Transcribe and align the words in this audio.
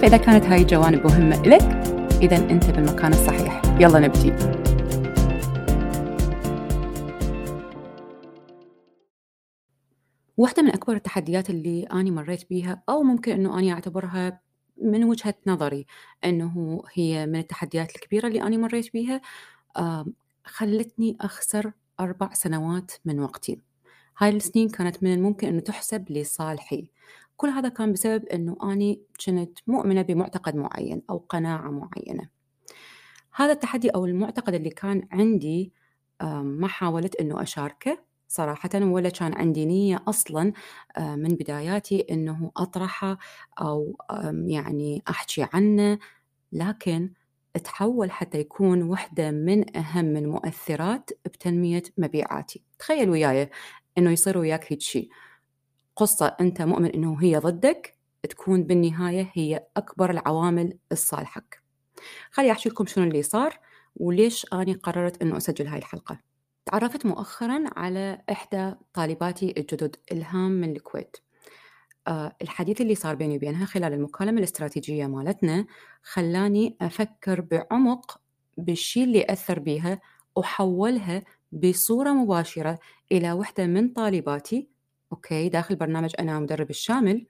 فإذا 0.00 0.16
كانت 0.16 0.44
هاي 0.44 0.62
الجوانب 0.62 1.06
مهمة 1.06 1.42
لك 1.42 1.62
إذا 2.22 2.36
أنت 2.36 2.70
بالمكان 2.70 3.12
الصحيح. 3.12 3.62
يلا 3.80 3.98
نبتدي 3.98 4.32
واحدة 10.36 10.62
من 10.62 10.70
أكبر 10.70 10.94
التحديات 10.94 11.50
اللي 11.50 11.82
أنا 11.82 12.10
مريت 12.10 12.48
بيها 12.48 12.82
أو 12.88 13.02
ممكن 13.02 13.32
أنه 13.32 13.58
أنا 13.58 13.72
أعتبرها 13.72 14.40
من 14.82 15.04
وجهة 15.04 15.34
نظري 15.46 15.86
أنه 16.24 16.82
هي 16.94 17.26
من 17.26 17.38
التحديات 17.38 17.94
الكبيرة 17.96 18.26
اللي 18.26 18.42
أنا 18.42 18.56
مريت 18.56 18.92
بيها 18.92 19.20
خلتني 20.44 21.16
أخسر 21.20 21.72
أربع 22.00 22.32
سنوات 22.32 22.92
من 23.04 23.20
وقتي. 23.20 23.60
هاي 24.18 24.28
السنين 24.28 24.68
كانت 24.68 25.02
من 25.02 25.14
الممكن 25.14 25.48
أنه 25.48 25.60
تحسب 25.60 26.10
لصالحي. 26.10 26.90
كل 27.36 27.48
هذا 27.48 27.68
كان 27.68 27.92
بسبب 27.92 28.24
أنه 28.24 28.56
أني 28.62 29.02
كنت 29.26 29.58
مؤمنة 29.66 30.02
بمعتقد 30.02 30.56
معين 30.56 31.02
أو 31.10 31.18
قناعة 31.28 31.70
معينة. 31.70 32.28
هذا 33.34 33.52
التحدي 33.52 33.88
أو 33.88 34.06
المعتقد 34.06 34.54
اللي 34.54 34.70
كان 34.70 35.08
عندي 35.12 35.72
ما 36.42 36.68
حاولت 36.68 37.16
أنه 37.16 37.42
أشاركه 37.42 37.98
صراحة 38.28 38.70
ولا 38.74 39.08
كان 39.08 39.34
عندي 39.34 39.64
نية 39.66 40.02
أصلا 40.08 40.52
من 40.98 41.28
بداياتي 41.28 42.06
أنه 42.10 42.52
أطرحه 42.56 43.18
أو 43.60 43.96
يعني 44.46 45.02
أحكي 45.08 45.46
عنه. 45.52 45.98
لكن 46.52 47.10
تحول 47.64 48.10
حتى 48.10 48.38
يكون 48.38 48.82
واحدة 48.82 49.30
من 49.30 49.76
أهم 49.76 50.16
المؤثرات 50.16 51.10
بتنمية 51.24 51.82
مبيعاتي. 51.98 52.62
تخيل 52.78 53.10
وياي 53.10 53.50
أنه 53.98 54.10
يصير 54.10 54.38
وياك 54.38 54.72
هيك 54.72 54.80
شيء 54.80 55.08
قصة 55.96 56.36
أنت 56.40 56.62
مؤمن 56.62 56.90
أنه 56.90 57.22
هي 57.22 57.36
ضدك 57.36 57.94
تكون 58.28 58.62
بالنهاية 58.62 59.30
هي 59.34 59.66
أكبر 59.76 60.10
العوامل 60.10 60.78
الصالحك 60.92 61.64
خلي 62.30 62.50
أحكي 62.50 62.68
لكم 62.68 62.86
شنو 62.86 63.04
اللي 63.04 63.22
صار 63.22 63.58
وليش 63.96 64.46
أنا 64.52 64.78
قررت 64.82 65.22
أنه 65.22 65.36
أسجل 65.36 65.66
هاي 65.66 65.78
الحلقة. 65.78 66.20
تعرفت 66.66 67.06
مؤخرا 67.06 67.64
على 67.76 68.22
إحدى 68.30 68.74
طالباتي 68.94 69.54
الجدد 69.58 69.96
إلهام 70.12 70.50
من 70.50 70.76
الكويت. 70.76 71.16
آه، 72.08 72.36
الحديث 72.42 72.80
اللي 72.80 72.94
صار 72.94 73.14
بيني 73.14 73.36
وبينها 73.36 73.66
خلال 73.66 73.92
المكالمة 73.92 74.38
الاستراتيجية 74.38 75.06
مالتنا 75.06 75.66
خلاني 76.02 76.76
أفكر 76.80 77.40
بعمق 77.40 78.20
بالشي 78.56 79.04
اللي 79.04 79.26
أثر 79.28 79.58
بيها 79.58 80.00
وحولها 80.36 81.22
بصورة 81.52 82.10
مباشرة 82.10 82.78
إلى 83.12 83.32
وحدة 83.32 83.66
من 83.66 83.88
طالباتي 83.88 84.68
okay 85.14 85.48
داخل 85.48 85.76
برنامج 85.76 86.14
أنا 86.18 86.40
مدرب 86.40 86.70
الشامل. 86.70 87.26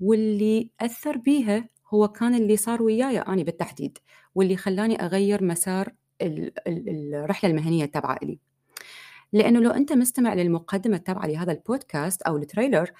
واللي 0.00 0.70
أثر 0.80 1.16
بيها 1.16 1.68
هو 1.94 2.08
كان 2.08 2.34
اللي 2.34 2.56
صار 2.56 2.82
وياي 2.82 3.18
أنا 3.18 3.42
بالتحديد 3.42 3.98
واللي 4.34 4.56
خلاني 4.56 5.04
أغير 5.04 5.44
مسار 5.44 5.92
الرحلة 6.22 7.50
المهنية 7.50 7.84
التابعة 7.84 8.18
لي. 8.22 8.38
لأنه 9.32 9.60
لو 9.60 9.70
أنت 9.70 9.92
مستمع 9.92 10.34
للمقدمة 10.34 10.96
التابعة 10.96 11.26
لهذا 11.26 11.52
البودكاست 11.52 12.22
أو 12.22 12.36
ال 12.36 12.43
trailer 12.43 12.90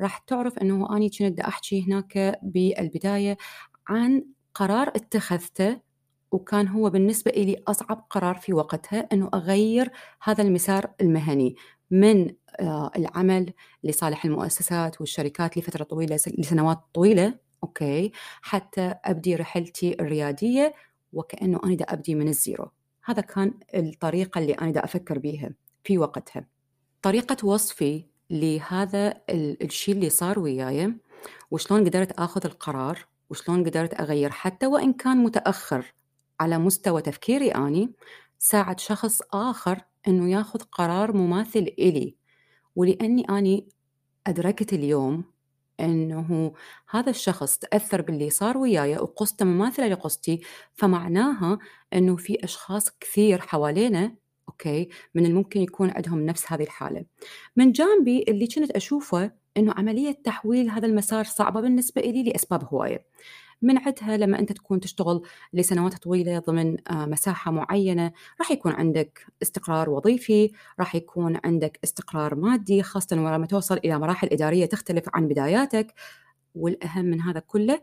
راح 0.00 0.18
تعرف 0.18 0.58
أنه 0.58 0.96
أني 0.96 1.08
كنت 1.18 1.40
أحكي 1.40 1.86
هناك 1.86 2.38
بالبداية 2.42 3.36
عن 3.88 4.24
قرار 4.54 4.88
اتخذته 4.88 5.80
وكان 6.32 6.68
هو 6.68 6.90
بالنسبة 6.90 7.30
لي 7.30 7.62
أصعب 7.68 8.06
قرار 8.10 8.34
في 8.34 8.52
وقتها 8.52 9.08
أنه 9.12 9.30
أغير 9.34 9.90
هذا 10.22 10.42
المسار 10.42 10.92
المهني. 11.00 11.56
من 11.90 12.30
آه، 12.60 12.90
العمل 12.96 13.52
لصالح 13.84 14.24
المؤسسات 14.24 15.00
والشركات 15.00 15.58
لفترة 15.58 15.84
طويلة 15.84 16.18
لسنوات 16.38 16.78
طويلة 16.94 17.34
okay 17.62 18.12
حتى 18.42 18.94
أبدي 19.04 19.36
رحلتي 19.36 19.96
الريادية 20.00 20.74
وكأنه 21.12 21.60
أنا 21.64 21.74
دا 21.74 21.84
أبدي 21.84 22.14
من 22.14 22.28
ال 22.28 22.35
zero. 22.35 22.70
هذا 23.04 23.20
كان 23.20 23.54
الطريقة 23.74 24.38
اللي 24.38 24.52
أنا 24.52 24.70
دا 24.70 24.84
أفكر 24.84 25.18
بيها 25.18 25.50
في 25.84 25.98
وقتها. 25.98 26.46
طريقة 27.02 27.46
وصفي 27.46 28.04
لهذا 28.30 29.20
الشيء 29.30 29.94
اللي 29.94 30.10
صار 30.10 30.38
وياي 30.38 30.94
وشلون 31.50 31.84
قدرت 31.84 32.12
آخذ 32.12 32.46
القرار 32.46 33.06
وشلون 33.30 33.64
قدرت 33.64 34.00
أغير 34.00 34.30
حتى 34.30 34.66
وإن 34.66 34.92
كان 34.92 35.16
متأخر 35.16 35.94
على 36.40 36.58
مستوى 36.58 37.02
تفكيري 37.02 37.50
أني 37.50 37.92
ساعد 38.38 38.80
شخص 38.80 39.22
آخر 39.32 39.80
إنه 40.08 40.30
ياخذ 40.30 40.58
قرار 40.62 41.16
مماثل 41.16 41.66
إلي. 41.78 42.16
ولأني 42.76 43.24
أني 43.30 43.68
أدركت 44.26 44.72
اليوم 44.72 45.24
إنه 45.80 46.52
هذا 46.90 47.10
الشخص 47.10 47.58
تأثر 47.58 48.02
باللي 48.02 48.30
صار 48.30 48.58
وياي 48.58 48.98
وقصته 48.98 49.44
مماثلة 49.44 49.88
لقصتي 49.88 50.40
فمعناها 50.74 51.58
إنه 51.94 52.16
في 52.16 52.44
أشخاص 52.44 52.90
كثير 53.00 53.40
حوالينا 53.40 54.14
أوكي 54.48 54.88
من 55.14 55.26
الممكن 55.26 55.60
يكون 55.60 55.90
عندهم 55.90 56.26
نفس 56.26 56.52
هذه 56.52 56.62
الحالة. 56.62 57.04
من 57.56 57.72
جانبي 57.72 58.24
اللي 58.28 58.46
كنت 58.46 58.70
أشوفه 58.70 59.32
إنه 59.56 59.72
عملية 59.76 60.12
تحويل 60.24 60.70
هذا 60.70 60.86
المسار 60.86 61.24
صعبة 61.24 61.60
بالنسبة 61.60 62.00
إلي 62.00 62.22
لأسباب 62.22 62.64
هواية. 62.64 63.06
من 63.62 63.78
عدها 63.78 64.16
لما 64.16 64.38
أنت 64.38 64.52
تكون 64.52 64.80
تشتغل 64.80 65.22
لسنوات 65.52 65.94
طويلة 65.94 66.38
ضمن 66.38 66.76
آه، 66.90 67.06
مساحة 67.06 67.50
معينة 67.50 68.12
راح 68.40 68.50
يكون 68.50 68.72
عندك 68.72 69.26
استقرار 69.42 69.90
وظيفي 69.90 70.52
راح 70.80 70.94
يكون 70.94 71.38
عندك 71.44 71.78
استقرار 71.84 72.34
مادي 72.34 72.82
خاصة 72.82 73.16
لما 73.16 73.46
توصل 73.46 73.76
إلى 73.76 73.98
مراحل 73.98 74.28
إدارية 74.32 74.66
تختلف 74.66 75.04
عن 75.14 75.28
بداياتك. 75.28 75.94
والأهم 76.54 77.04
من 77.04 77.20
هذا 77.20 77.40
كله 77.40 77.80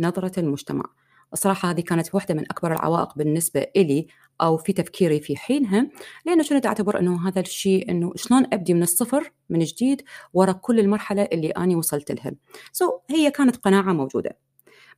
نظرة 0.00 0.40
المجتمع. 0.40 0.84
الصراحة 1.32 1.70
هذه 1.70 1.80
كانت 1.80 2.14
واحدة 2.14 2.34
من 2.34 2.42
أكبر 2.42 2.72
العوائق 2.72 3.18
بالنسبة 3.18 3.66
إلي 3.76 4.06
أو 4.40 4.56
في 4.56 4.72
تفكيري 4.72 5.20
في 5.20 5.36
حينها 5.36 5.90
لأنه 6.26 6.44
كنت 6.48 6.66
أعتبر 6.66 6.98
أنه 6.98 7.28
هذا 7.28 7.40
الشيء 7.40 7.90
أنه 7.90 8.12
شلون 8.16 8.46
أبدي 8.52 8.74
من 8.74 8.82
الصفر 8.82 9.32
من 9.50 9.58
جديد 9.58 10.02
ورا 10.34 10.52
كل 10.52 10.80
المرحلة 10.80 11.22
اللي 11.32 11.50
أنا 11.50 11.76
وصلت 11.76 12.12
لها. 12.12 12.32
so, 12.72 12.92
هي 13.10 13.30
كانت 13.30 13.56
قناعة 13.56 13.92
موجودة. 13.92 14.45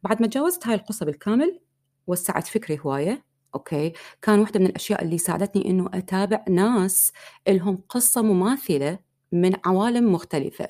بعد 0.02 0.22
ما 0.22 0.28
تجاوزت 0.28 0.66
هاي 0.66 0.74
القصة 0.74 1.06
بالكامل 1.06 1.60
وسعت 2.06 2.46
فكري 2.46 2.78
هواية 2.84 3.24
okay؟ 3.54 3.92
كان 4.22 4.40
واحدة 4.40 4.60
من 4.60 4.66
الأشياء 4.66 5.02
اللي 5.04 5.18
ساعدتني 5.18 5.70
إنه 5.70 5.90
أتابع 5.94 6.44
ناس 6.48 7.12
لهم 7.48 7.78
قصة 7.88 8.22
مماثلة 8.22 8.98
من 9.32 9.52
عوالم 9.66 10.12
مختلفة. 10.12 10.68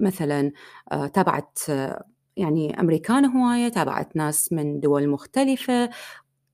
مثلا 0.00 0.52
آه، 0.92 1.06
تابعت 1.06 1.58
يعني 2.36 2.80
أمريكان 2.80 3.24
هواية 3.24 3.68
تابعت 3.68 4.16
ناس 4.16 4.52
من 4.52 4.80
دول 4.80 5.08
مختلفة. 5.08 5.90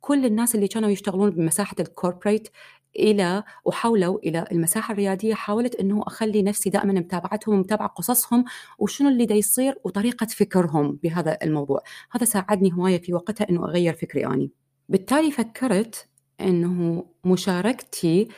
كل 0.00 0.26
الناس 0.26 0.54
اللي 0.54 0.68
كانوا 0.68 0.88
يشتغلون 0.90 1.30
بمساحة 1.30 1.76
ال 1.80 1.87
corporate 1.87 2.48
إلى 2.96 3.44
وحولوا 3.64 4.18
إلى 4.18 4.44
المساحة 4.52 4.92
الريادية 4.92 5.34
حاولت 5.34 5.74
إنه 5.74 6.02
أخلي 6.06 6.42
نفسي 6.42 6.70
دائما 6.70 6.92
متابعتهم 6.92 7.54
ومتابعة 7.54 7.88
قصصهم 7.88 8.44
وشنو 8.78 9.08
اللي 9.08 9.26
دا 9.26 9.34
يصير 9.34 9.78
وطريقة 9.84 10.26
فكرهم 10.26 10.98
بهذا 11.02 11.38
الموضوع. 11.42 11.80
هذا 12.10 12.24
ساعدني 12.24 12.72
هواية 12.72 13.00
في 13.00 13.14
وقتها 13.14 13.50
إنه 13.50 13.64
أغير 13.64 13.94
فكري 13.94 14.26
اني 14.26 14.50
بالتالي 14.88 15.30
فكرت 15.30 16.08
إنه 16.40 17.04
مشاركتي 17.24 18.28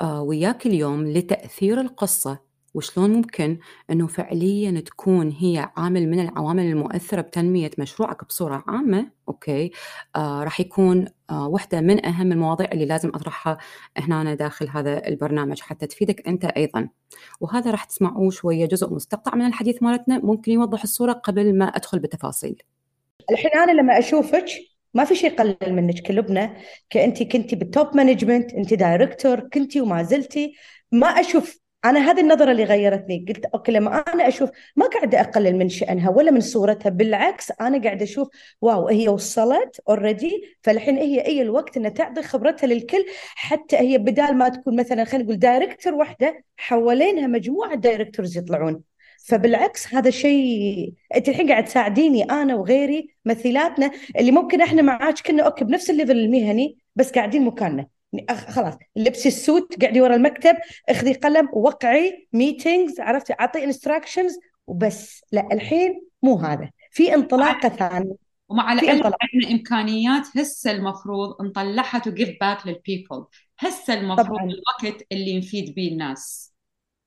آه، 0.00 0.22
وياك 0.22 0.66
اليوم 0.66 1.06
لتأثير 1.06 1.80
القصة 1.80 2.38
وشلون 2.74 3.10
ممكن 3.10 3.58
أنه 3.90 4.06
فعليا 4.06 4.80
تكون 4.80 5.30
هي 5.30 5.70
عامل 5.76 6.08
من 6.08 6.20
العوامل 6.20 6.64
المؤثرة 6.64 7.20
بتنمية 7.20 7.70
مشروعك 7.78 8.24
بصورة 8.24 8.64
عامة؟ 8.66 9.10
okay. 9.28 9.70
آه 10.16 10.44
راح 10.44 10.60
يكون 10.60 11.06
آه 11.30 11.48
واحدة 11.48 11.80
من 11.80 12.06
أهم 12.06 12.32
المواضيع 12.32 12.72
اللي 12.72 12.84
لازم 12.84 13.08
أطرحها 13.08 13.58
هنا 13.96 14.34
داخل 14.34 14.68
هذا 14.68 15.08
البرنامج 15.08 15.60
حتى 15.60 15.86
تفيدك 15.86 16.28
أنت 16.28 16.44
أيضا. 16.44 16.88
وهذا 17.40 17.70
راح 17.70 17.84
تسمعوه 17.84 18.30
شوية 18.30 18.66
جزء 18.66 18.94
مستقطع 18.94 19.34
من 19.34 19.46
الحديث 19.46 19.82
مالتنا 19.82 20.18
ممكن 20.18 20.52
يوضح 20.52 20.82
الصورة 20.82 21.12
قبل 21.12 21.58
ما 21.58 21.64
أدخل 21.64 21.98
بالتفاصيل. 21.98 22.62
الحين 23.30 23.50
أنا 23.54 23.72
لما 23.72 23.98
أشوفك 23.98 24.46
ما 24.94 25.04
في 25.04 25.14
شيء 25.14 25.32
يقلل 25.32 25.74
منك 25.74 26.00
كلبنى 26.00 26.50
كأنت 26.90 27.22
كنتي 27.22 27.56
بال 27.56 27.72
top 27.72 27.96
management 27.96 28.52
انت 28.52 28.74
director 28.74 29.40
كنتي 29.40 29.80
وما 29.80 30.02
زلتي. 30.02 30.54
ما 30.92 31.06
أشوف 31.06 31.63
أنا 31.84 32.10
هذه 32.10 32.20
النظرة 32.20 32.52
اللي 32.52 32.64
غيرتني. 32.64 33.24
قلت 33.28 33.44
okay 33.44 33.72
لما 33.72 33.96
أنا 34.14 34.28
أشوف 34.28 34.50
ما 34.76 34.86
قاعدة 34.86 35.20
أقلل 35.20 35.56
من 35.56 35.68
شأنها 35.68 36.10
ولا 36.10 36.30
من 36.30 36.40
صورتها 36.40 36.90
بالعكس 36.90 37.52
أنا 37.60 37.82
قاعدة 37.82 38.04
أشوف 38.04 38.28
wow 38.60 38.88
هي 38.88 39.08
وصلت 39.08 39.80
already 39.88 40.56
فالحين 40.62 40.96
هي 40.96 41.26
اي 41.26 41.42
الوقت 41.42 41.76
إنها 41.76 41.90
تعطي 41.90 42.22
خبرتها 42.22 42.66
للكل 42.66 43.04
حتى 43.34 43.76
هي 43.76 43.98
بدال 43.98 44.36
ما 44.36 44.48
تكون 44.48 44.76
مثلا 44.76 45.04
خلينا 45.04 45.24
نقول 45.24 45.38
director 45.38 45.94
واحدة 45.94 46.44
حوالينها 46.56 47.26
مجموعة 47.26 47.74
directors 47.74 48.38
يطلعون. 48.38 48.82
فبالعكس 49.26 49.94
هذا 49.94 50.10
شيء 50.10 50.92
أنت 51.16 51.28
الحين 51.28 51.48
قاعد 51.50 51.64
تساعديني 51.64 52.22
أنا 52.24 52.54
وغيري 52.54 53.08
مثيلاتنا 53.24 53.90
اللي 54.18 54.30
ممكن 54.30 54.60
إحنا 54.60 54.82
معاك 54.82 55.20
كنا 55.26 55.42
okay 55.42 55.64
بنفس 55.64 55.90
ال 55.90 55.95
level 55.95 56.18
المهني 56.18 56.78
بس 56.96 57.12
قاعدين 57.12 57.44
مكاننا. 57.44 57.93
خلاص. 58.48 58.74
لبسي 58.96 59.28
ال 59.28 59.39
suit 59.39 59.84
قعدي 59.84 60.00
ورا 60.00 60.14
المكتب 60.16 60.56
اخذي 60.88 61.12
قلم 61.12 61.48
وقعي 61.52 62.28
meetings 62.32 63.00
عرفتي؟ 63.00 63.32
أعطي 63.40 63.64
instructions 63.64 64.38
وبس. 64.66 65.24
لا 65.32 65.48
الحين 65.52 66.02
مو 66.22 66.36
هذا. 66.36 66.70
في 66.90 67.14
انطلاقة 67.14 67.68
ثانية. 67.68 68.14
ومع 68.48 68.72
العلم 68.72 68.90
عندنا 68.90 69.50
امكانيات 69.50 70.36
هسه 70.36 70.70
المفروض 70.70 71.42
نطلعها 71.42 71.98
to 71.98 72.10
give 72.10 72.36
back 72.40 72.66
لل 72.66 72.80
people 72.80 73.24
هسه 73.58 73.94
المفروض 73.94 74.26
طبعاً. 74.26 74.44
الوقت 74.44 75.02
اللي 75.12 75.38
نفيد 75.38 75.74
به 75.74 75.88
الناس. 75.88 76.54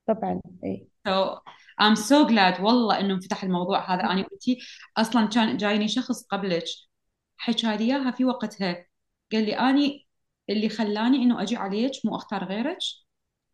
طبعا 0.07 0.41
إي. 0.63 0.87
So 1.07 1.39
I'm 1.81 1.95
so 1.95 2.27
glad 2.29 2.59
والله 2.61 2.99
إنه 2.99 3.13
انفتح 3.13 3.43
الموضوع 3.43 3.93
هذا. 3.93 4.03
أنا 4.03 4.23
قلتي 4.23 4.59
أصلا 4.97 5.27
كان 5.27 5.57
جايني 5.57 5.87
شخص 5.87 6.23
قبلك 6.23 6.63
حكى 7.37 7.77
لي 7.77 7.83
إياها 7.83 8.11
في 8.11 8.25
وقتها. 8.25 8.85
قال 9.31 9.45
لي 9.45 9.53
أني 9.53 10.06
اللي 10.49 10.69
خلاني 10.69 11.17
إنه 11.17 11.41
أجي 11.41 11.55
عليك 11.55 11.91
مو 12.05 12.15
أختار 12.15 12.43
غيرك 12.43 12.77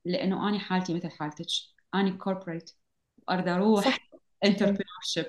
لأنه 0.05 0.49
اني 0.49 0.59
حالتي 0.59 0.93
مثل 0.93 1.09
حالتك. 1.09 1.45
اني 1.95 2.11
corporate 2.11 2.71
وأريد 3.27 3.47
أروح 3.47 3.97
entrepreneurship 4.45 5.25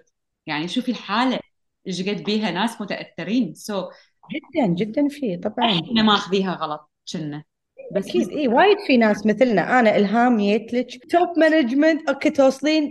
يعني 0.46 0.68
شوفي 0.68 0.90
الحالة 0.90 1.40
إيش 1.86 2.08
قد 2.08 2.22
بيها 2.22 2.50
ناس 2.50 2.80
متأثرين. 2.80 3.54
so, 3.54 3.94
جدا 4.32 4.66
جدا 4.74 5.08
في 5.08 5.36
طبعا. 5.36 5.80
إحنا 5.80 6.02
ماخذيها 6.02 6.54
غلط 6.54 6.90
كنا. 7.12 7.44
بس 7.92 8.08
أكيد 8.08 8.28
اي 8.28 8.48
وايد 8.48 8.76
في 8.86 8.96
ناس 8.96 9.26
مثلنا. 9.26 9.80
أنا 9.80 9.96
إلهام 9.96 10.36
جيت 10.40 11.04
top 11.10 11.38
management 11.38 12.08
okay 12.08 12.30
توصلين 12.30 12.90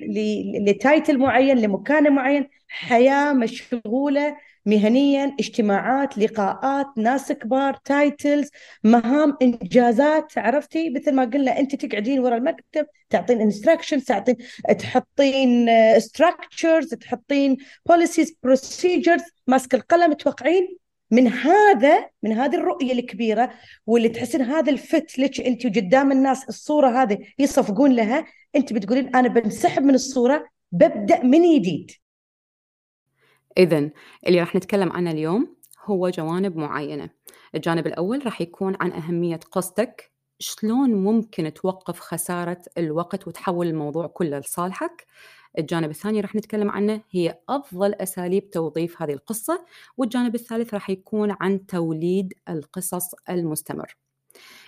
ل 0.68 0.76
title 0.76 1.18
معين 1.18 1.58
لمكان 1.58 2.14
معين. 2.14 2.50
حياة 2.68 3.34
مشغولة. 3.34 4.38
مهنيا 4.66 5.36
اجتماعات 5.40 6.18
لقاءات 6.18 6.88
ناس 6.98 7.32
كبار 7.32 7.74
titles 7.74 8.50
مهام 8.84 9.38
إنجازات 9.42 10.38
عرفتي؟ 10.38 10.90
مثل 10.90 11.16
ما 11.16 11.26
قلنا 11.26 11.60
انت 11.60 11.86
تقعدين 11.86 12.20
ورا 12.20 12.38
المكتب 12.38 12.86
تعطين 13.10 13.42
instructions 13.42 14.04
تعطين 14.04 14.38
تحطين 14.80 15.70
structures 16.00 16.88
تحطين 16.88 17.58
policies 17.86 18.38
procedures 18.44 19.22
ماسك 19.48 19.76
القلم 19.76 20.14
توقعين 20.14 20.78
من 21.12 21.28
هذا 21.28 22.10
من 22.24 22.32
هذه 22.32 22.56
الرؤية 22.56 22.94
الكبيرة 22.94 23.52
واللي 23.86 24.10
تحسين 24.10 24.42
هذا 24.42 24.72
الفت 24.72 25.20
لك 25.20 25.42
انت 25.42 25.66
وقدام 25.66 26.12
الناس 26.12 26.50
الصورة 26.50 27.02
هذه 27.04 27.18
يصفقون 27.40 27.92
لها 27.92 28.26
انت 28.56 28.74
بتقولين 28.74 29.16
أنا 29.16 29.28
بنسحب 29.28 29.84
من 29.84 29.96
الصورة 29.96 30.46
ببدأ 30.72 31.24
من 31.24 31.60
جديد 31.60 31.92
إذا 33.58 33.90
اللي 34.28 34.40
راح 34.40 34.56
نتكلم 34.56 34.92
عنه 34.92 35.12
اليوم 35.12 35.56
هو 35.86 36.10
جوانب 36.10 36.58
معينة. 36.58 37.10
الجانب 37.56 37.88
الأول 37.88 38.26
راح 38.26 38.42
يكون 38.42 38.76
عن 38.82 38.92
أهمية 38.92 39.40
قصدك 39.52 40.12
شلون 40.40 40.94
ممكن 40.94 41.54
توقف 41.54 42.00
خسارة 42.00 42.62
الوقت 42.78 43.28
وتحول 43.28 43.68
الموضوع 43.68 44.08
كله 44.08 44.40
لصالحك. 44.40 45.06
الجانب 45.60 45.90
الثاني 45.90 46.22
راح 46.22 46.36
نتكلم 46.36 46.72
عنه 46.72 47.02
هي 47.12 47.40
أفضل 47.50 47.94
أساليب 47.94 48.50
توظيف 48.50 49.02
هذه 49.02 49.14
القصة. 49.14 49.66
والجانب 49.98 50.36
الثالث 50.36 50.74
راح 50.74 50.90
يكون 50.90 51.36
عن 51.40 51.66
توليد 51.66 52.34
القصص 52.50 53.14
المستمر. 53.30 53.96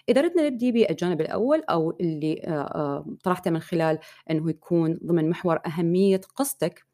إذا 0.10 0.22
ردنا 0.22 0.46
نبدي 0.50 0.72
بالجانب 0.72 1.22
الأول 1.22 1.64
أو 1.70 1.92
اللي 2.02 2.42
آه، 2.44 2.52
آه، 2.52 3.06
طرحته 3.24 3.52
من 3.52 3.60
خلال 3.60 4.00
أنه 4.32 4.50
يكون 4.50 5.00
ضمن 5.06 5.30
محور 5.30 5.60
أهمية 5.66 6.22
قصتك 6.36 6.85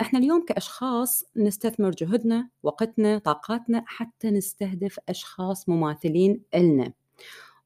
إحنا 0.00 0.18
اليوم 0.18 0.44
كأشخاص 0.44 1.24
نستثمر 1.36 1.90
جهدنا 1.90 2.48
وقتنا 2.62 3.18
طاقاتنا 3.18 3.84
حتى 3.86 4.30
نستهدف 4.30 4.98
أشخاص 5.08 5.68
مماثلين 5.68 6.42
إلنا. 6.54 6.92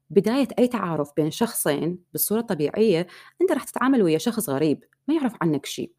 بداية 0.09 0.47
أي 0.59 0.67
تعارف 0.67 1.11
بين 1.15 1.31
شخصين 1.31 1.99
بالصورة 2.11 2.39
الطبيعية 2.39 3.07
أنت 3.41 3.51
راح 3.51 3.63
تتعامل 3.63 4.03
ويا 4.03 4.17
شخص 4.17 4.49
غريب 4.49 4.83
ما 5.07 5.15
يعرف 5.15 5.33
عنك 5.41 5.65
شيء 5.65 5.91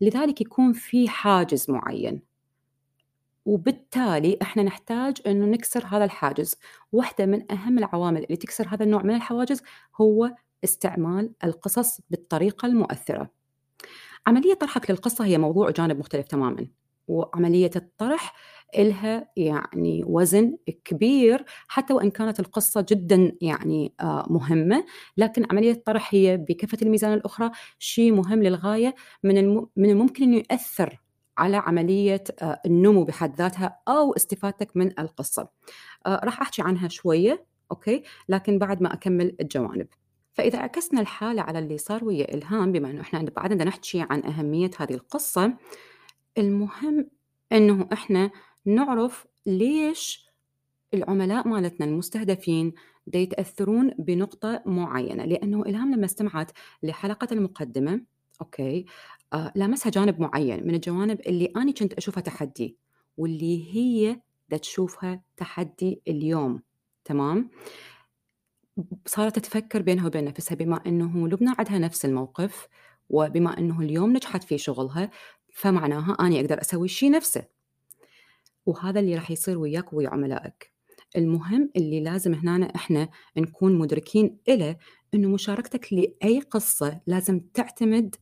لذلك 0.00 0.40
يكون 0.40 0.72
في 0.72 1.08
حاجز 1.08 1.70
معين. 1.70 2.22
وبالتالي 3.46 4.38
إحنا 4.42 4.62
نحتاج 4.62 5.16
إنه 5.26 5.46
نكسر 5.46 5.86
هذا 5.86 6.04
الحاجز. 6.04 6.56
واحدة 6.92 7.26
من 7.26 7.52
أهم 7.52 7.78
العوامل 7.78 8.24
اللي 8.24 8.36
تكسر 8.36 8.68
هذا 8.68 8.84
النوع 8.84 9.02
من 9.02 9.14
الحواجز 9.14 9.62
هو 10.00 10.34
استعمال 10.64 11.32
القصص 11.44 12.00
بالطريقة 12.10 12.66
المؤثرة. 12.66 13.41
عملية 14.26 14.54
طرحك 14.54 14.90
للقصة 14.90 15.24
هي 15.24 15.38
موضوع 15.38 15.70
جانب 15.70 15.98
مختلف 15.98 16.26
تماما 16.26 16.66
وعملية 17.08 17.70
الطرح 17.76 18.34
إلها 18.78 19.28
يعني 19.36 20.04
وزن 20.06 20.56
كبير 20.84 21.44
حتى 21.68 21.92
وإن 21.94 22.10
كانت 22.10 22.40
القصة 22.40 22.86
جدا 22.88 23.32
يعني 23.40 23.94
آه، 24.00 24.26
مهمة 24.30 24.84
لكن 25.16 25.46
عملية 25.50 25.72
الطرح 25.72 26.14
هي 26.14 26.36
بكفة 26.36 26.78
الميزان 26.82 27.12
الأخرى 27.12 27.50
شيء 27.78 28.12
مهم 28.12 28.42
للغاية 28.42 28.94
من 29.22 29.56
من 29.76 29.90
الممكن 29.90 30.22
أنه 30.24 30.36
يأثر 30.50 31.02
على 31.38 31.56
عملية 31.56 32.24
آه، 32.42 32.60
النمو 32.66 33.04
بحد 33.04 33.36
ذاتها 33.36 33.78
أو 33.88 34.12
استفادتك 34.12 34.76
من 34.76 35.00
القصة. 35.00 35.48
آه، 36.06 36.20
راح 36.24 36.40
أحكي 36.40 36.62
عنها 36.62 36.88
شوية 36.88 37.46
أوكي؟ 37.70 38.02
لكن 38.28 38.58
بعد 38.58 38.82
ما 38.82 38.94
أكمل 38.94 39.36
الجوانب. 39.40 39.86
فإذا 40.32 40.58
عكسنا 40.58 41.00
الحالة 41.00 41.42
على 41.42 41.58
اللي 41.58 41.78
صار 41.78 42.04
ويا 42.04 42.34
إلهام 42.34 42.72
بما 42.72 42.90
إنه 42.90 43.00
إحنا 43.00 43.22
بعدنا 43.36 43.64
نحكي 43.64 44.06
عن 44.10 44.24
أهمية 44.24 44.70
هذه 44.78 44.94
القصة 44.94 45.54
المهم 46.38 47.10
إنه 47.52 47.88
إحنا 47.92 48.30
نعرف 48.66 49.26
ليش 49.46 50.26
العملاء 50.94 51.48
مالتنا 51.48 51.86
المستهدفين 51.86 52.72
دا 53.06 53.18
يتأثرون 53.18 53.90
بنقطة 53.98 54.62
معينة. 54.66 55.24
لأنه 55.24 55.62
إلهام 55.62 55.94
لما 55.94 56.04
استمعت 56.04 56.50
لحلقة 56.82 57.28
المقدمة 57.32 58.00
أوكي 58.40 58.84
آه 59.32 59.52
لامسها 59.54 59.90
جانب 59.90 60.20
معين 60.20 60.66
من 60.66 60.74
الجوانب 60.74 61.20
اللي 61.20 61.52
أنا 61.56 61.72
كنت 61.72 61.92
أشوفها 61.92 62.20
تحدي 62.20 62.76
واللي 63.16 63.74
هي 63.74 64.20
دا 64.48 64.56
تشوفها 64.56 65.22
تحدي 65.36 66.02
اليوم. 66.08 66.62
تمام؟ 67.04 67.50
صارت 69.06 69.38
تفكر 69.38 69.82
بينها 69.82 70.06
وبين 70.06 70.24
نفسها 70.24 70.54
بما 70.54 70.80
إنه 70.86 71.28
لبنى 71.28 71.54
عندها 71.58 71.78
نفس 71.78 72.04
الموقف 72.04 72.68
وبما 73.10 73.58
إنه 73.58 73.80
اليوم 73.80 74.12
نجحت 74.12 74.44
في 74.44 74.58
شغلها 74.58 75.10
فمعناها 75.52 76.12
أني 76.12 76.40
أقدر 76.40 76.60
أسوي 76.60 76.84
الشيء 76.84 77.10
نفسه 77.10 77.44
وهذا 78.66 79.00
اللي 79.00 79.14
راح 79.14 79.30
يصير 79.30 79.58
وياك 79.58 79.92
ويا 79.92 80.08
عملائك. 80.08 80.72
المهم 81.16 81.70
اللي 81.76 82.00
لازم 82.00 82.34
هنا 82.34 82.74
إحنا 82.76 83.08
نكون 83.36 83.78
مدركين 83.78 84.38
إله 84.48 84.76
إنه 85.14 85.28
مشاركتك 85.28 85.92
لأي 85.92 86.40
قصة 86.40 87.00
لازم 87.06 87.40
تعتمد 87.54 88.16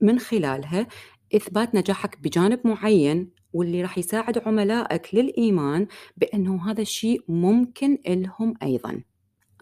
من 0.00 0.18
خلالها 0.18 0.86
إثبات 1.34 1.74
نجاحك 1.74 2.18
بجانب 2.20 2.66
معين 2.66 3.30
واللي 3.52 3.82
راح 3.82 3.98
يساعد 3.98 4.38
عملائك 4.38 5.14
للإيمان 5.14 5.86
بإنه 6.16 6.70
هذا 6.70 6.82
الشيء 6.82 7.24
ممكن 7.28 7.98
لهم 8.06 8.54
أيضا. 8.62 9.02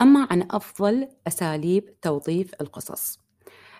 أما 0.02 0.28
عن 0.30 0.48
أفضل 0.50 1.08
أساليب 1.26 2.00
توظيف 2.00 2.50
القصص. 2.60 3.18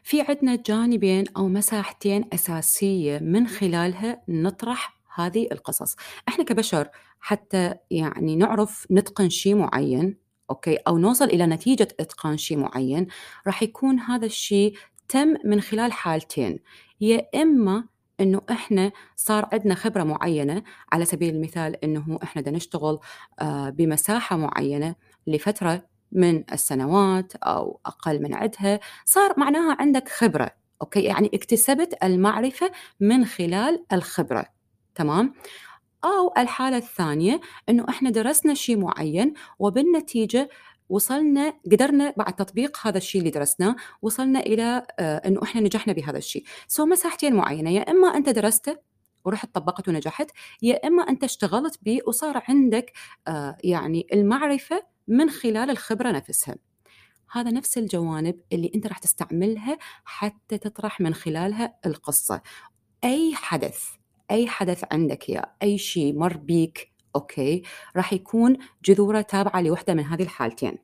في 0.03 0.21
عندنا 0.21 0.57
جانبين 0.57 1.25
أو 1.37 1.49
مساحتين 1.49 2.25
أساسية 2.33 3.19
من 3.19 3.47
خلالها 3.47 4.23
نطرح 4.29 5.01
هذه 5.15 5.49
القصص. 5.53 5.97
إحنا 6.29 6.45
كبشر 6.45 6.89
حتى 7.21 7.75
يعني 7.91 8.37
نعرف 8.37 8.87
نتقن 8.91 9.29
شيء 9.29 9.55
معين 9.55 10.19
أوكي 10.51 10.77
أو 10.77 10.99
نوصل 10.99 11.25
إلى 11.25 11.47
نتيجة 11.47 11.89
إتقان 12.01 12.37
شيء 12.37 12.59
معين 12.59 13.07
راح 13.47 13.63
يكون 13.63 14.01
هذا 14.01 14.27
الشيء 14.27 14.77
تم 15.09 15.35
من 15.45 15.61
خلال 15.61 15.93
حالتين. 15.93 16.59
يا 17.01 17.29
إما 17.35 17.85
إنه 18.21 18.43
إحنا 18.51 18.93
صار 19.17 19.49
عندنا 19.53 19.75
خبرة 19.75 20.03
معينة 20.03 20.63
على 20.93 21.05
سبيل 21.05 21.35
المثال 21.35 21.85
إنه 21.85 22.19
إحنا 22.23 22.43
بدنا 22.43 22.57
نشتغل 22.57 22.99
آه، 23.41 23.71
بمساحة 23.71 24.37
معينة 24.37 24.95
لفترة 25.27 25.94
من 26.15 26.45
السنوات 26.53 27.37
أو 27.37 27.81
أقل 27.87 28.23
من 28.23 28.35
عدها 28.35 28.81
صار 29.05 29.35
معناها 29.37 29.77
عندك 29.81 30.09
خبرة 30.09 30.51
أوكي؟ 30.83 31.01
يعني 31.01 31.31
اكتسبت 31.35 31.95
المعرفة 32.05 32.71
من 33.01 33.25
خلال 33.25 33.85
الخبرة 33.93 34.47
تمام؟ 34.95 35.35
أو 36.05 36.33
الحالة 36.39 36.77
الثانية 36.77 37.41
إنه 37.69 37.87
إحنا 37.89 38.11
درسنا 38.11 38.55
شيء 38.55 38.79
معين 38.79 39.35
وبالنتيجة 39.59 40.49
وصلنا 40.89 41.55
قدرنا 41.73 42.15
بعد 42.17 42.37
تطبيق 42.37 42.79
هذا 42.87 42.99
الشيء 42.99 43.21
اللي 43.21 43.31
درسناه 43.31 43.77
وصلنا 44.03 44.41
إلى 44.41 44.87
آه، 44.99 45.17
إنه 45.17 45.41
إحنا 45.43 45.61
نجحنا 45.61 45.93
بهذا 45.93 46.19
الشيء. 46.19 46.45
so 46.69 46.87
مساحتين 46.87 47.35
معينة 47.35 47.71
يا 47.71 47.91
إما 47.91 48.09
أنت 48.17 48.29
درسته 48.29 48.77
ورحت 49.25 49.55
طبقت 49.55 49.89
ونجحت 49.89 50.31
يا 50.63 50.87
إما 50.87 51.03
أنت 51.03 51.25
اشتغلت 51.25 51.79
به 51.83 52.01
وصار 52.07 52.43
عندك 52.49 52.93
آه، 53.29 53.57
يعني 53.65 54.07
المعرفة 54.13 54.94
من 55.09 55.31
خلال 55.31 55.71
الخبرة 55.71 56.11
نفسها. 56.11 56.57
هذا 57.33 57.51
نفس 57.51 57.79
الجوانب 57.79 58.41
اللي 58.53 58.71
أنت 58.75 58.87
راح 58.87 58.99
تستعملها 58.99 59.79
حتى 60.05 60.59
تطرح 60.59 61.01
من 61.01 61.15
خلالها 61.15 61.75
القصة. 61.87 62.43
أي 63.05 63.35
حدث 63.35 63.85
أي 64.31 64.49
حدث 64.49 64.85
عندك 64.93 65.29
يا 65.29 65.47
أي 65.63 65.79
شيء 65.79 66.19
مر 66.19 66.37
بيك 66.37 66.93
أوكي 67.17 67.63
راح 67.97 68.13
يكون 68.13 68.57
جذوره 68.85 69.21
تابعة 69.21 69.61
لوحدة 69.61 69.95
من 69.95 70.05
هذه 70.05 70.23
الحالتين. 70.23 70.79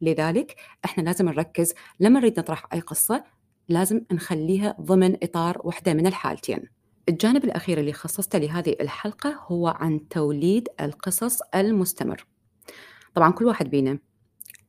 لذلك 0.00 0.56
إحنا 0.84 1.02
لازم 1.02 1.28
نركز 1.28 1.74
لما 2.00 2.20
نريد 2.20 2.40
نطرح 2.40 2.66
أي 2.72 2.80
قصة 2.80 3.24
لازم 3.68 4.00
نخليها 4.12 4.76
ضمن 4.80 5.16
إطار 5.22 5.60
وحدة 5.64 5.94
من 5.94 6.06
الحالتين. 6.06 6.68
الجانب 7.08 7.44
الأخير 7.44 7.80
اللي 7.80 7.92
خصصته 7.92 8.38
لهذه 8.38 8.76
الحلقة 8.80 9.40
هو 9.46 9.68
عن 9.68 10.08
توليد 10.08 10.68
القصص 10.80 11.38
المستمر. 11.54 12.26
طبعا 13.14 13.32
كل 13.32 13.44
واحد 13.46 13.70
بينا 13.70 13.98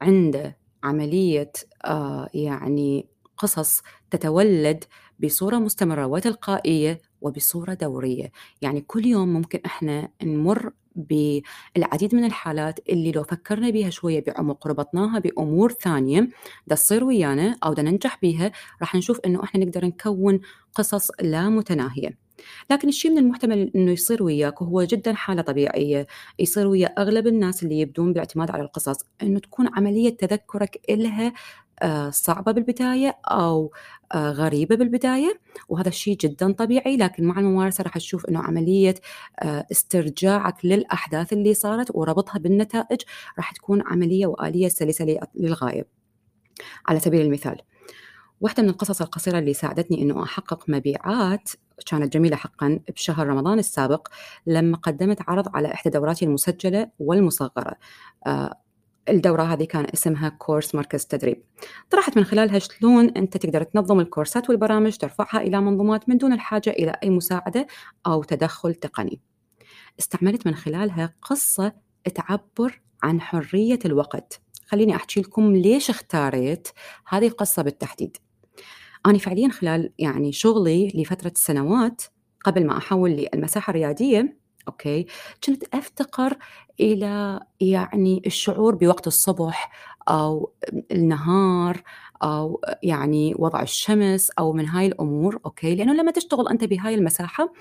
عنده 0.01 0.57
عملية 0.83 1.51
آه 1.85 2.29
يعني 2.33 3.07
قصص 3.37 3.81
تتولد 4.11 4.83
بصورة 5.19 5.57
مستمرة 5.57 6.05
وتلقائية 6.07 7.01
وبصورة 7.21 7.73
دورية. 7.73 8.31
يعني 8.61 8.81
كل 8.81 9.05
يوم 9.05 9.27
ممكن 9.33 9.59
إحنا 9.65 10.09
نمر 10.23 10.71
بالعديد 10.95 12.15
من 12.15 12.25
الحالات 12.25 12.79
اللي 12.89 13.11
لو 13.11 13.23
فكرنا 13.23 13.69
بها 13.69 13.89
شوية 13.89 14.23
بعمق 14.27 14.67
ربطناها 14.67 15.19
بأمور 15.19 15.71
ثانية 15.71 16.29
دا 16.67 16.75
تصير 16.75 17.03
ويانا 17.03 17.57
أو 17.65 17.73
دا 17.73 17.81
ننجح 17.83 18.19
بها 18.21 18.51
راح 18.81 18.95
نشوف 18.95 19.19
إنه 19.25 19.43
إحنا 19.43 19.65
نقدر 19.65 19.85
نكون 19.85 20.39
قصص 20.75 21.11
لا 21.21 21.49
متناهية. 21.49 22.20
لكن 22.71 22.87
الشيء 22.87 23.11
من 23.11 23.17
المحتمل 23.17 23.71
إنه 23.75 23.91
يصير 23.91 24.23
وياك 24.23 24.61
وهو 24.61 24.83
جدا 24.83 25.13
حالة 25.13 25.41
طبيعية. 25.41 26.07
يصير 26.39 26.67
ويا 26.67 26.87
أغلب 26.87 27.27
الناس 27.27 27.63
اللي 27.63 27.79
يبدون 27.79 28.13
بالاعتماد 28.13 28.51
على 28.51 28.63
القصص 28.63 28.97
إنه 29.23 29.39
تكون 29.39 29.67
عملية 29.75 30.17
تذكرك 30.17 30.81
إلها 30.89 31.33
آه، 31.83 32.09
صعبة 32.09 32.51
بالبداية 32.51 33.17
أو 33.25 33.71
آه، 34.13 34.31
غريبة 34.31 34.75
بالبداية 34.75 35.39
وهذا 35.69 35.89
الشيء 35.89 36.17
جدا 36.17 36.51
طبيعي. 36.51 36.97
لكن 36.97 37.23
مع 37.23 37.39
الممارسة 37.39 37.83
راح 37.83 37.97
تشوف 37.97 38.25
أنه 38.25 38.39
عملية 38.39 38.95
آه، 39.39 39.65
استرجاعك 39.71 40.65
للأحداث 40.65 41.33
اللي 41.33 41.53
صارت 41.53 41.87
وربطها 41.93 42.39
بالنتائج 42.39 43.01
راح 43.37 43.51
تكون 43.51 43.81
عملية 43.85 44.27
وآلية 44.27 44.67
سلسة 44.67 45.19
للغاية. 45.35 45.87
على 46.87 46.99
سبيل 46.99 47.21
المثال 47.21 47.57
واحدة 48.41 48.63
من 48.63 48.69
القصص 48.69 49.01
القصيرة 49.01 49.39
اللي 49.39 49.53
ساعدتني 49.53 50.01
أنه 50.01 50.23
أحقق 50.23 50.63
مبيعات 50.67 51.49
كانت 51.83 52.13
جميلة 52.13 52.35
حقا 52.35 52.79
بشهر 52.95 53.27
رمضان 53.27 53.59
السابق 53.59 54.07
لما 54.47 54.77
قدمت 54.77 55.29
عرض 55.29 55.55
على 55.55 55.73
إحدى 55.73 55.89
دوراتي 55.89 56.25
المسجلة 56.25 56.89
والمصغرة. 56.99 57.75
الدورة 59.09 59.43
هذه 59.43 59.63
كان 59.63 59.87
اسمها 59.93 60.29
كورس 60.29 60.75
مركز 60.75 61.05
تدريب. 61.05 61.43
طرحت 61.89 62.17
من 62.17 62.23
خلالها 62.23 62.59
شلون 62.59 63.09
أنت 63.09 63.37
تقدر 63.37 63.63
تنظم 63.63 63.99
الكورسات 63.99 64.49
والبرامج 64.49 64.97
ترفعها 64.97 65.41
إلى 65.41 65.61
منظومات 65.61 66.09
من 66.09 66.17
دون 66.17 66.33
الحاجة 66.33 66.69
إلى 66.69 66.95
أي 67.03 67.09
مساعدة 67.09 67.67
أو 68.07 68.23
تدخل 68.23 68.75
تقني. 68.75 69.21
استعملت 69.99 70.47
من 70.47 70.55
خلالها 70.55 71.13
قصة 71.21 71.73
تعبر 72.15 72.81
عن 73.03 73.21
حرية 73.21 73.79
الوقت. 73.85 74.41
خليني 74.67 74.95
أحكي 74.95 75.21
لكم 75.21 75.55
ليش 75.55 75.89
اختاريت 75.89 76.67
هذه 77.07 77.27
القصة 77.27 77.61
بالتحديد. 77.61 78.17
أنا 79.05 79.17
فعليا 79.17 79.49
خلال 79.49 79.91
يعني 79.99 80.31
شغلي 80.31 80.91
لفترة 80.95 81.31
سنوات 81.35 82.01
قبل 82.45 82.67
ما 82.67 82.77
أحول 82.77 83.11
للمساحة 83.11 83.71
الريادية 83.71 84.37
أوكي 84.67 85.05
كنت 85.43 85.63
أفتقر 85.73 86.37
إلى 86.79 87.39
يعني 87.59 88.21
الشعور 88.25 88.75
بوقت 88.75 89.07
الصبح 89.07 89.71
أو 90.09 90.53
النهار 90.91 91.81
أو 92.23 92.61
يعني 92.83 93.35
وضع 93.39 93.61
الشمس 93.61 94.31
أو 94.39 94.53
من 94.53 94.67
هاي 94.67 94.87
الأمور 94.87 95.39
أوكي 95.45 95.75
لأنه 95.75 95.93
لما 95.93 96.11
تشتغل 96.11 96.47
أنت 96.47 96.63
بهاي 96.63 96.95
المساحة 96.95 97.53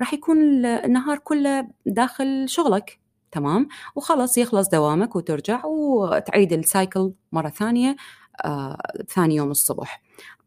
راح 0.00 0.14
يكون 0.14 0.66
النهار 0.66 1.18
كله 1.18 1.68
داخل 1.86 2.48
شغلك 2.48 2.98
تمام؟ 3.32 3.68
وخلص 3.96 4.38
يخلص 4.38 4.68
دوامك 4.68 5.16
وترجع 5.16 5.64
وتعيد 5.64 6.52
ال 6.52 6.62
cycle 6.62 7.12
مرة 7.32 7.48
ثانية 7.48 7.96
آه 8.44 8.78
ثاني 9.08 9.36
يوم 9.36 9.50
الصبح. 9.50 10.02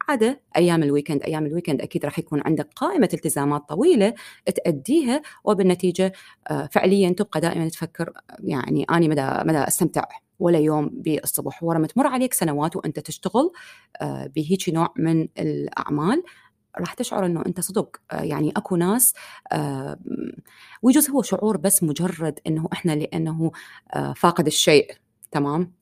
عدا 0.10 0.40
أيام 0.58 0.84
ال 0.84 0.89
weekend 0.89 1.24
أيام 1.24 1.46
ال 1.46 1.50
weekend 1.50 1.82
أكيد 1.82 2.06
راح 2.06 2.20
يكون 2.20 2.42
عندك 2.46 2.70
قائمة 2.76 3.10
التزامات 3.14 3.70
طويلة 3.70 4.14
تأديها 4.56 5.22
وبالنتيجة 5.44 6.14
آه، 6.48 6.70
فعليا 6.72 7.10
تبقى 7.10 7.42
دائما 7.42 7.70
تفكر 7.70 8.14
يعني 8.40 8.84
اني 8.84 9.10
مدى 9.10 9.30
مدى 9.46 9.58
أستمتع 9.58 10.04
ولا 10.40 10.60
يوم 10.60 10.90
بالصبح. 10.94 11.64
ورا 11.64 11.78
ما 11.80 11.88
تمر 11.88 12.08
عليك 12.08 12.34
سنوات 12.34 12.76
وأنت 12.76 13.00
تشتغل 13.00 13.52
آه، 14.02 14.28
بهيك 14.36 14.70
نوع 14.70 14.94
من 14.96 15.28
الأعمال 15.40 16.24
راح 16.80 16.94
تشعر 16.94 17.26
إنه 17.26 17.44
أنت 17.46 17.60
صدق 17.60 17.98
آه، 18.12 18.22
يعني 18.22 18.54
أكو 18.58 18.76
ناس 18.76 19.14
ويجوز 20.82 21.10
هو 21.10 21.22
شعور 21.22 21.58
بس 21.58 21.84
مجرد 21.84 22.40
إنه 22.48 22.70
إحنا 22.74 22.92
لأنه 22.92 23.52
فاقد 24.16 24.48
الشيء 24.48 24.92
تمام؟ 25.32 25.79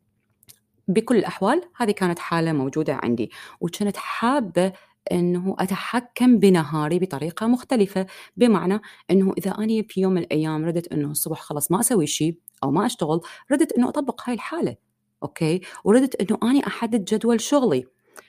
بكل 0.88 1.18
الأحوال 1.18 1.62
هذه 1.76 1.92
كانت 1.92 2.20
حالة 2.20 2.54
موجودة 2.54 3.00
عندي 3.04 3.32
وكنت 3.62 3.98
حابة 3.98 4.74
إنه 5.12 5.56
أتحكم 5.60 6.40
بنهاري 6.40 7.00
بطريقة 7.00 7.48
مختلفة 7.48 8.06
بمعنى 8.38 8.82
إنه 9.12 9.34
إذا 9.38 9.52
أني 9.52 9.84
في 9.84 10.02
يوم 10.02 10.14
من 10.14 10.22
الأيام 10.22 10.66
ردت 10.66 10.88
إنه 10.94 11.12
الصبح 11.12 11.40
خلص 11.42 11.72
ما 11.72 11.80
أسوي 11.80 12.08
شيء 12.08 12.38
أو 12.64 12.72
ما 12.72 12.86
أشتغل 12.86 13.22
ردت 13.52 13.72
إنه 13.72 13.90
أطبق 13.90 14.22
هاي 14.30 14.34
الحالة 14.36 14.76
أوكي؟ 15.24 15.62
وردت 15.84 16.16
إنه 16.16 16.40
أني 16.44 16.68
أحدد 16.68 17.06
جدول 17.06 17.42
شغلي. 17.42 17.86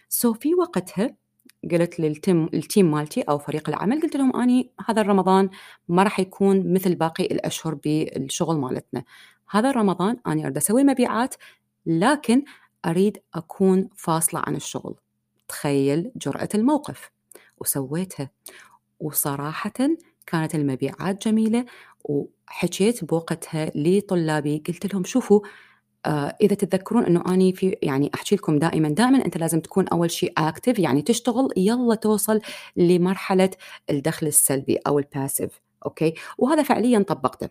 so 0.09 0.33
في 0.33 0.55
وقتها 0.55 1.17
قلت 1.73 2.01
لل 2.01 2.17
team 2.17 2.49
ال 2.55 2.62
team 2.62 2.91
مالتي 2.91 3.23
أو 3.23 3.39
فريق 3.39 3.69
العمل 3.69 4.03
قلت 4.03 4.17
لهم 4.17 4.37
أني 4.37 4.73
هذا 4.89 5.01
الرمضان 5.01 5.51
ما 5.89 6.03
راح 6.03 6.21
يكون 6.21 6.73
مثل 6.73 6.95
باقي 6.95 7.25
الأشهر 7.25 7.75
بالشغل 7.75 8.57
مالتنا. 8.57 9.05
هذا 9.51 9.71
رمضان 9.71 10.17
أنا 10.27 10.43
أريد 10.43 10.57
أسوي 10.57 10.85
مبيعات 10.85 11.35
لكن 11.89 12.45
أريد 12.87 13.19
أكون 13.35 13.89
فاصلة 13.97 14.43
عن 14.47 14.57
الشغل. 14.57 14.97
تخيل 15.49 16.13
جرأة 16.17 16.49
الموقف. 16.55 17.11
وسويتها. 17.59 18.31
وصراحة 19.01 19.73
كانت 20.27 20.55
المبيعات 20.55 21.29
جميلة 21.29 21.65
وحكيت 22.05 23.05
بوقتها 23.05 23.73
لطلابي 23.75 24.63
قلت 24.69 24.95
لهم 24.95 25.05
شوفوا 25.05 25.41
آه 26.07 26.37
إذا 26.41 26.55
تتذكرون 26.55 27.05
إنه 27.07 27.25
أني 27.29 27.53
في 27.53 27.77
يعني 27.83 28.11
أحكي 28.15 28.37
لكم 28.37 28.59
دائما 28.59 28.89
دائما 28.89 29.25
أنت 29.25 29.39
لازم 29.39 29.61
تكون 29.61 29.89
أول 29.89 30.11
شيء 30.11 30.33
active 30.39 30.79
يعني 30.79 31.03
تشتغل 31.03 31.49
يلا 31.57 31.95
توصل 31.95 32.41
لمرحلة 32.77 33.51
الدخل 33.91 34.27
السلبي 34.27 34.77
أو 34.87 34.99
ال 34.99 35.06
passive 35.06 35.61
أوكي؟ 35.87 36.15
وهذا 36.39 36.63
فعليا 36.63 36.99
طبقته. 37.03 37.49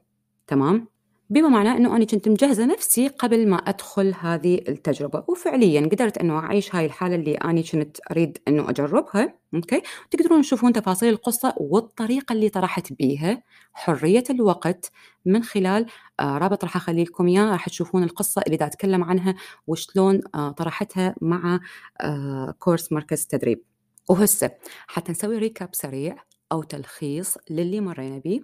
تمام؟ 0.48 0.88
بما 1.30 1.50
معناه 1.50 1.78
إنه 1.78 1.96
أنا 1.96 2.06
كنت 2.06 2.30
مجهزة 2.30 2.66
نفسي 2.66 3.08
قبل 3.08 3.50
ما 3.50 3.58
أدخل 3.58 4.14
هذه 4.20 4.62
التجربة. 4.68 5.24
وفعليا 5.28 5.82
قدرت 5.82 6.18
إنه 6.18 6.40
أعيش 6.40 6.76
هاي 6.76 6.86
الحالة 6.86 7.16
اللي 7.16 7.36
أنا 7.36 7.62
كنت 7.62 7.98
أريد 8.12 8.38
إنه 8.48 8.70
أجربها. 8.70 9.34
أوكي؟ 9.54 9.82
تقدرون 10.12 10.42
تشوفون 10.42 10.74
تفاصيل 10.74 11.10
القصة 11.10 11.54
والطريقة 11.58 12.34
اللي 12.34 12.50
طرحت 12.50 12.94
بيها. 12.94 13.44
حرية 13.74 14.24
الوقت 14.30 14.92
من 15.26 15.44
خلال 15.44 15.86
آه 16.20 16.38
رابط 16.38 16.64
راح 16.64 16.76
أخلي 16.76 17.04
لكم 17.04 17.28
إياه. 17.28 17.52
راح 17.52 17.70
تشوفون 17.70 18.04
القصة 18.04 18.42
اللي 18.42 18.58
دا 18.58 18.66
أتكلم 18.66 19.04
عنها 19.04 19.36
وشلون 19.68 20.22
آه 20.36 20.52
طرحتها 20.52 21.16
مع 21.22 21.60
آه 22.02 22.56
كورس 22.60 22.92
مركز 22.92 23.26
تدريب. 23.26 23.64
وهسه 24.10 24.52
حتى 24.88 25.12
نسوي 25.12 25.38
ريكاب 25.38 25.70
سريع 25.72 26.16
أو 26.52 26.64
تلخيص 26.64 27.38
للي 27.50 27.82
مرينا 27.82 28.18
به 28.18 28.42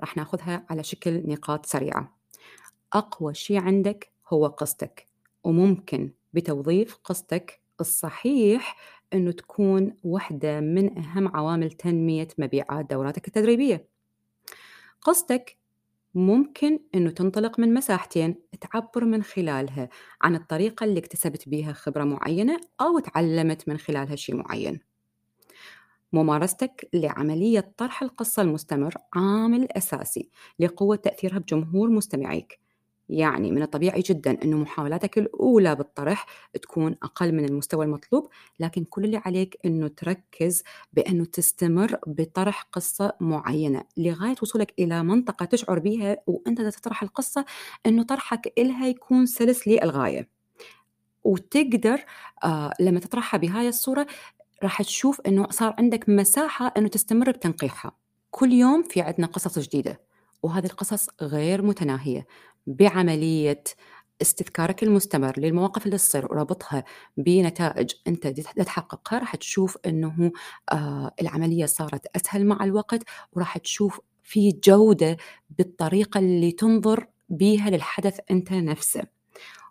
راح 0.00 0.16
ناخذها 0.16 0.66
على 0.70 0.82
شكل 0.82 1.22
نقاط 1.26 1.66
سريعة. 1.66 2.16
أقوى 2.92 3.34
شيء 3.34 3.60
عندك 3.60 4.12
هو 4.28 4.46
قصتك 4.46 5.08
وممكن 5.44 6.10
بتوظيف 6.32 6.98
قصتك 7.04 7.60
الصحيح 7.80 8.76
أنه 9.12 9.32
تكون 9.32 9.96
واحدة 10.04 10.60
من 10.60 10.98
أهم 10.98 11.36
عوامل 11.36 11.70
تنمية 11.70 12.28
مبيعات 12.38 12.90
دوراتك 12.90 13.28
التدريبية. 13.28 13.88
قصتك 15.00 15.56
ممكن 16.14 16.80
أنه 16.94 17.10
تنطلق 17.10 17.58
من 17.60 17.74
مساحتين 17.74 18.34
تعبر 18.60 19.04
من 19.04 19.22
خلالها 19.22 19.88
عن 20.22 20.34
الطريقة 20.34 20.84
اللي 20.84 21.00
اكتسبت 21.00 21.48
بيها 21.48 21.72
خبرة 21.72 22.04
معينة 22.04 22.60
أو 22.80 22.98
تعلمت 22.98 23.68
من 23.68 23.78
خلالها 23.78 24.16
شيء 24.16 24.36
معين. 24.36 24.93
ممارستك 26.14 26.88
لعملية 26.92 27.72
طرح 27.76 28.02
القصة 28.02 28.42
المستمر 28.42 28.94
عامل 29.14 29.68
أساسي 29.72 30.28
لقوة 30.58 30.96
تأثيرها 30.96 31.38
بجمهور 31.38 31.90
مستمعيك. 31.90 32.60
يعني 33.08 33.50
من 33.52 33.62
الطبيعي 33.62 34.00
جدا 34.00 34.42
أنه 34.44 34.56
محاولاتك 34.56 35.18
الأولى 35.18 35.74
بالطرح 35.74 36.26
تكون 36.62 36.96
أقل 37.02 37.32
من 37.34 37.44
المستوى 37.44 37.84
المطلوب 37.84 38.28
لكن 38.60 38.84
كل 38.84 39.04
اللي 39.04 39.20
عليك 39.24 39.58
أنه 39.64 39.88
تركز 39.88 40.62
بأنه 40.92 41.24
تستمر 41.24 41.98
بطرح 42.06 42.62
قصة 42.72 43.12
معينة 43.20 43.84
لغاية 43.96 44.34
وصولك 44.42 44.74
إلى 44.78 45.02
منطقة 45.02 45.44
تشعر 45.44 45.78
بها 45.78 46.16
وأنت 46.26 46.60
تطرح 46.60 47.02
القصة 47.02 47.44
أنه 47.86 48.02
طرحك 48.02 48.52
إلها 48.58 48.86
يكون 48.88 49.26
سلس 49.26 49.68
للغاية. 49.68 50.28
وتقدر 51.24 52.04
آه 52.44 52.72
لما 52.80 53.00
تطرحها 53.00 53.38
بهاي 53.38 53.68
الصورة 53.68 54.06
راح 54.64 54.82
تشوف 54.82 55.20
أنه 55.20 55.46
صار 55.50 55.74
عندك 55.78 56.08
مساحة 56.08 56.72
أنه 56.76 56.88
تستمر 56.88 57.30
بتنقيحها. 57.30 57.92
كل 58.30 58.52
يوم 58.52 58.82
في 58.82 59.00
عندنا 59.00 59.26
قصص 59.26 59.58
جديدة 59.58 60.00
وهذه 60.42 60.66
القصص 60.66 61.08
غير 61.22 61.62
متناهية. 61.62 62.26
بعملية 62.66 63.64
استذكارك 64.22 64.82
المستمر 64.82 65.38
للمواقف 65.40 65.86
اللي 65.86 65.96
تصير 65.96 66.24
وربطها 66.32 66.84
بنتائج 67.16 67.90
أنت 68.06 68.26
تحققها 68.26 69.18
راح 69.18 69.36
تشوف 69.36 69.78
إنه 69.86 70.32
آه 70.72 71.10
العملية 71.20 71.66
صارت 71.66 72.06
أسهل 72.16 72.46
مع 72.46 72.64
الوقت 72.64 73.02
وراح 73.32 73.58
تشوف 73.58 74.00
في 74.22 74.50
جودة 74.64 75.16
بالطريقة 75.58 76.18
اللي 76.18 76.52
تنظر 76.52 77.06
بيها 77.28 77.70
للحدث 77.70 78.18
أنت 78.30 78.52
نفسه. 78.52 79.02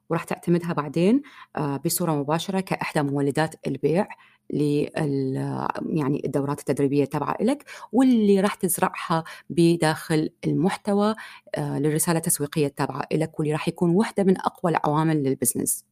وراح 0.09 0.23
تعتمدها 0.23 0.73
بعدين 0.73 1.21
آه 1.55 1.77
بصورة 1.77 2.11
مباشرة 2.11 2.59
كأحدى 2.59 3.01
مولدات 3.01 3.55
البيع. 3.67 4.07
لل 4.49 5.67
يعني 5.89 6.21
الدورات 6.25 6.59
التدريبية 6.59 7.03
التابعة 7.03 7.37
لك 7.41 7.65
واللي 7.91 8.39
راح 8.39 8.55
تزرعها 8.55 9.23
بداخل 9.49 10.29
المحتوى 10.45 11.15
آه، 11.55 11.79
للرسالة 11.79 12.17
التسويقية 12.17 12.67
التابعة 12.67 13.07
لك 13.13 13.39
واللي 13.39 13.53
راح 13.53 13.67
يكون 13.67 13.89
واحدة 13.89 14.23
من 14.23 14.37
أقوى 14.37 14.71
العوامل 14.71 15.23
للبزنس. 15.23 15.85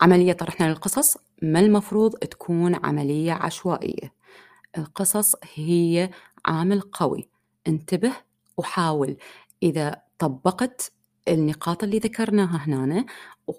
عملية 0.00 0.32
طرحنا 0.32 0.66
للقصص 0.66 1.16
ما 1.42 1.60
المفروض 1.60 2.16
تكون 2.16 2.74
عملية 2.84 3.32
عشوائية. 3.32 4.12
القصص 4.78 5.34
هي 5.54 6.10
عامل 6.46 6.80
قوي 6.80 7.28
انتبه 7.68 8.12
وحاول 8.56 9.16
إذا 9.62 10.02
طبقت 10.18 10.92
النقاط 11.30 11.84
اللي 11.84 11.98
ذكرناها 11.98 12.56
هنا 12.56 13.04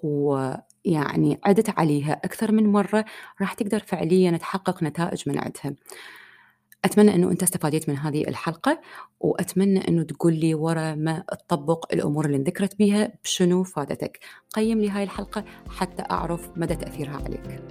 ويعني 0.02 1.40
عدت 1.44 1.78
عليها 1.78 2.12
أكثر 2.12 2.52
من 2.52 2.66
مرة 2.66 3.04
راح 3.40 3.54
تقدر 3.54 3.78
فعليا 3.78 4.36
تحقق 4.36 4.82
نتائج 4.82 5.28
من 5.28 5.38
عندها. 5.38 5.76
أتمنى 6.84 7.14
أنه 7.14 7.30
أنت 7.30 7.42
استفاديت 7.42 7.88
من 7.88 7.96
هذه 7.96 8.28
الحلقة 8.28 8.80
وأتمنى 9.20 9.88
أنه 9.88 10.02
تقول 10.02 10.32
لي 10.32 10.54
ورا 10.54 10.94
ما 10.94 11.24
تطبق 11.48 11.92
الأمور 11.92 12.26
اللي 12.26 12.38
ذكرت 12.38 12.78
بها 12.78 13.12
بشنو 13.24 13.62
فادتك. 13.62 14.18
قيم 14.54 14.80
لي 14.80 14.90
هاي 14.90 15.02
الحلقة 15.02 15.44
حتى 15.70 16.02
أعرف 16.10 16.50
مدى 16.56 16.76
تأثيرها 16.76 17.16
عليك. 17.16 17.62